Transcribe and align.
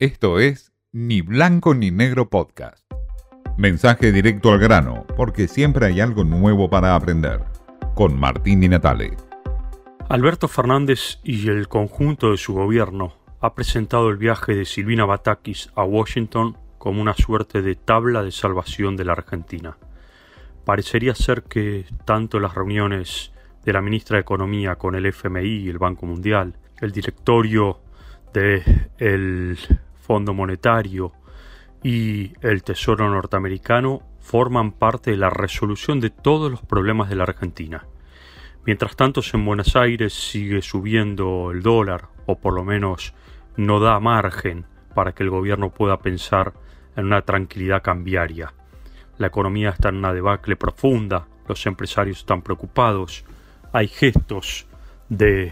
Esto 0.00 0.40
es 0.40 0.72
Ni 0.90 1.20
Blanco 1.20 1.72
ni 1.72 1.92
Negro 1.92 2.28
Podcast. 2.28 2.84
Mensaje 3.56 4.10
directo 4.10 4.50
al 4.50 4.58
grano, 4.58 5.06
porque 5.16 5.46
siempre 5.46 5.86
hay 5.86 6.00
algo 6.00 6.24
nuevo 6.24 6.68
para 6.68 6.96
aprender. 6.96 7.44
Con 7.94 8.18
Martín 8.18 8.58
Di 8.58 8.68
Natale. 8.68 9.16
Alberto 10.08 10.48
Fernández 10.48 11.20
y 11.22 11.48
el 11.48 11.68
conjunto 11.68 12.32
de 12.32 12.38
su 12.38 12.54
gobierno 12.54 13.14
ha 13.40 13.54
presentado 13.54 14.10
el 14.10 14.16
viaje 14.16 14.56
de 14.56 14.64
Silvina 14.64 15.04
Batakis 15.04 15.70
a 15.76 15.84
Washington 15.84 16.58
como 16.78 17.00
una 17.00 17.14
suerte 17.14 17.62
de 17.62 17.76
tabla 17.76 18.24
de 18.24 18.32
salvación 18.32 18.96
de 18.96 19.04
la 19.04 19.12
Argentina. 19.12 19.78
Parecería 20.64 21.14
ser 21.14 21.44
que 21.44 21.86
tanto 22.04 22.40
las 22.40 22.56
reuniones 22.56 23.30
de 23.64 23.72
la 23.72 23.80
ministra 23.80 24.16
de 24.16 24.22
Economía 24.22 24.74
con 24.74 24.96
el 24.96 25.06
FMI 25.06 25.58
y 25.58 25.68
el 25.68 25.78
Banco 25.78 26.04
Mundial, 26.04 26.58
el 26.80 26.90
directorio 26.90 27.78
del 28.32 29.56
Fondo 30.04 30.34
Monetario 30.34 31.12
y 31.82 32.34
el 32.42 32.62
Tesoro 32.62 33.08
norteamericano 33.08 34.02
forman 34.20 34.72
parte 34.72 35.12
de 35.12 35.16
la 35.16 35.30
resolución 35.30 35.98
de 35.98 36.10
todos 36.10 36.50
los 36.50 36.60
problemas 36.60 37.08
de 37.08 37.16
la 37.16 37.24
Argentina. 37.24 37.86
Mientras 38.66 38.96
tanto, 38.96 39.22
en 39.32 39.44
Buenos 39.46 39.76
Aires 39.76 40.12
sigue 40.12 40.60
subiendo 40.60 41.52
el 41.52 41.62
dólar, 41.62 42.08
o 42.26 42.38
por 42.38 42.52
lo 42.52 42.64
menos 42.64 43.14
no 43.56 43.80
da 43.80 43.98
margen 43.98 44.66
para 44.94 45.12
que 45.12 45.22
el 45.22 45.30
gobierno 45.30 45.70
pueda 45.70 45.98
pensar 45.98 46.52
en 46.96 47.06
una 47.06 47.22
tranquilidad 47.22 47.82
cambiaria. 47.82 48.52
La 49.16 49.28
economía 49.28 49.70
está 49.70 49.88
en 49.88 49.96
una 49.96 50.12
debacle 50.12 50.56
profunda, 50.56 51.26
los 51.48 51.64
empresarios 51.64 52.18
están 52.18 52.42
preocupados, 52.42 53.24
hay 53.72 53.88
gestos 53.88 54.66
de 55.08 55.50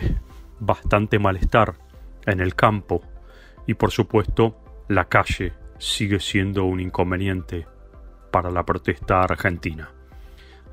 bastante 0.60 1.18
malestar 1.18 1.74
en 2.26 2.40
el 2.40 2.54
campo 2.54 3.02
y 3.66 3.74
por 3.74 3.90
supuesto 3.90 4.56
la 4.88 5.06
calle 5.06 5.52
sigue 5.78 6.20
siendo 6.20 6.64
un 6.64 6.80
inconveniente 6.80 7.66
para 8.30 8.50
la 8.50 8.64
protesta 8.64 9.22
argentina. 9.22 9.90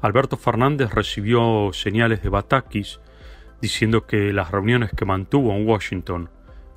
Alberto 0.02 0.38
Fernández 0.38 0.94
recibió 0.94 1.72
señales 1.74 2.22
de 2.22 2.30
Batakis 2.30 3.00
diciendo 3.62 4.06
que 4.06 4.32
las 4.32 4.52
reuniones 4.52 4.92
que 4.92 5.06
mantuvo 5.06 5.54
en 5.54 5.68
Washington 5.68 6.30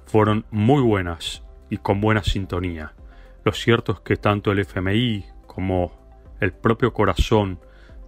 fueron 0.07 0.45
muy 0.51 0.83
buenas 0.83 1.45
y 1.71 1.79
con 1.79 2.01
buena 2.01 2.25
sintonía. 2.25 2.95
Lo 3.45 3.53
cierto 3.53 3.93
es 3.93 4.01
que 4.01 4.17
tanto 4.17 4.51
el 4.51 4.59
FMI 4.59 5.25
como 5.47 5.93
el 6.41 6.53
propio 6.53 6.93
corazón 6.93 7.61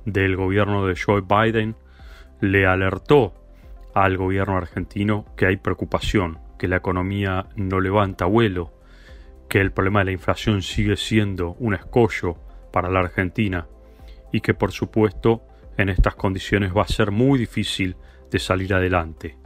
del 0.05 0.36
gobierno 0.36 0.86
de 0.86 0.96
Joe 0.96 1.22
Biden 1.22 1.77
le 2.41 2.66
alertó 2.66 3.34
al 3.94 4.16
gobierno 4.16 4.56
argentino 4.56 5.24
que 5.36 5.46
hay 5.46 5.56
preocupación 5.56 6.43
que 6.58 6.69
la 6.69 6.77
economía 6.77 7.47
no 7.56 7.80
levanta 7.80 8.27
vuelo, 8.27 8.72
que 9.48 9.60
el 9.60 9.72
problema 9.72 10.00
de 10.00 10.06
la 10.06 10.12
inflación 10.12 10.62
sigue 10.62 10.96
siendo 10.96 11.56
un 11.58 11.74
escollo 11.74 12.36
para 12.72 12.91
la 12.91 13.00
Argentina 13.00 13.66
y 14.33 14.41
que 14.41 14.55
por 14.55 14.72
supuesto 14.72 15.42
en 15.77 15.88
estas 15.88 16.14
condiciones 16.14 16.72
va 16.77 16.83
a 16.83 16.88
ser 16.88 17.11
muy 17.11 17.38
difícil 17.38 17.96
de 18.30 18.38
salir 18.38 18.74
adelante. 18.74 19.36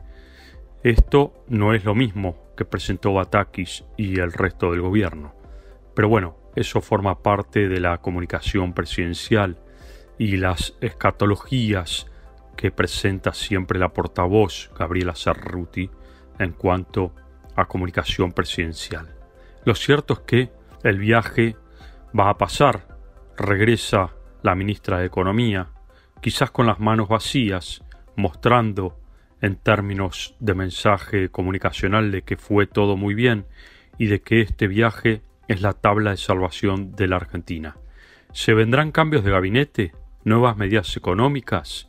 Esto 0.82 1.44
no 1.48 1.74
es 1.74 1.84
lo 1.84 1.94
mismo 1.94 2.36
que 2.56 2.64
presentó 2.64 3.12
Batakis 3.12 3.84
y 3.96 4.20
el 4.20 4.32
resto 4.32 4.70
del 4.70 4.80
gobierno. 4.80 5.34
Pero 5.94 6.08
bueno, 6.08 6.36
eso 6.54 6.80
forma 6.80 7.22
parte 7.22 7.68
de 7.68 7.80
la 7.80 7.98
comunicación 7.98 8.72
presidencial 8.72 9.58
y 10.18 10.36
las 10.36 10.74
escatologías 10.80 12.06
que 12.56 12.70
presenta 12.70 13.32
siempre 13.32 13.78
la 13.78 13.90
portavoz 13.90 14.70
Gabriela 14.76 15.14
Cerruti 15.14 15.90
en 16.38 16.52
cuanto 16.52 17.14
a 17.56 17.66
comunicación 17.66 18.32
presidencial. 18.32 19.14
Lo 19.64 19.74
cierto 19.74 20.14
es 20.14 20.20
que 20.20 20.50
el 20.84 20.98
viaje 20.98 21.56
va 22.18 22.30
a 22.30 22.38
pasar, 22.38 22.86
regresa 23.36 24.14
la 24.42 24.54
ministra 24.54 24.98
de 24.98 25.06
Economía, 25.06 25.68
quizás 26.20 26.50
con 26.50 26.66
las 26.66 26.80
manos 26.80 27.08
vacías, 27.08 27.82
mostrando 28.16 28.98
en 29.40 29.56
términos 29.56 30.34
de 30.40 30.54
mensaje 30.54 31.28
comunicacional 31.28 32.10
de 32.10 32.22
que 32.22 32.36
fue 32.36 32.66
todo 32.66 32.96
muy 32.96 33.14
bien 33.14 33.46
y 33.98 34.06
de 34.06 34.20
que 34.20 34.40
este 34.40 34.68
viaje 34.68 35.22
es 35.48 35.62
la 35.62 35.72
tabla 35.72 36.10
de 36.10 36.16
salvación 36.16 36.92
de 36.92 37.08
la 37.08 37.16
Argentina. 37.16 37.76
¿Se 38.32 38.54
vendrán 38.54 38.92
cambios 38.92 39.24
de 39.24 39.30
gabinete? 39.30 39.92
¿Nuevas 40.24 40.56
medidas 40.56 40.96
económicas? 40.96 41.88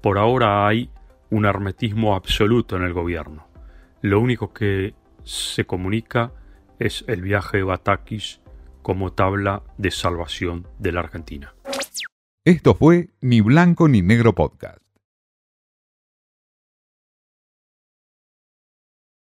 Por 0.00 0.18
ahora 0.18 0.66
hay 0.66 0.90
un 1.30 1.44
hermetismo 1.44 2.14
absoluto 2.14 2.76
en 2.76 2.82
el 2.82 2.92
gobierno. 2.92 3.49
Lo 4.02 4.20
único 4.20 4.52
que 4.52 4.94
se 5.24 5.66
comunica 5.66 6.32
es 6.78 7.04
el 7.06 7.22
viaje 7.22 7.58
de 7.58 7.62
Batakis 7.64 8.40
como 8.82 9.12
tabla 9.12 9.62
de 9.76 9.90
salvación 9.90 10.66
de 10.78 10.92
la 10.92 11.00
Argentina. 11.00 11.54
Esto 12.44 12.74
fue 12.74 13.10
Ni 13.20 13.42
Blanco 13.42 13.88
ni 13.88 14.00
Negro 14.00 14.34
Podcast. 14.34 14.78